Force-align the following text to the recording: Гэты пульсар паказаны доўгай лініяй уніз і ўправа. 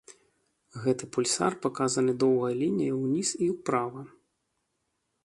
Гэты 0.85 1.09
пульсар 1.17 1.53
паказаны 1.65 2.11
доўгай 2.23 2.53
лініяй 2.63 2.93
уніз 3.03 3.29
і 3.49 3.51
ўправа. 3.55 4.01